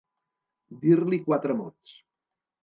[0.85, 1.95] Dir-li quatre mots.